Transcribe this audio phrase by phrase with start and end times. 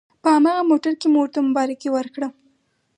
[0.21, 2.27] په هماغه موټر کې مو ورته مبارکي ورکړه.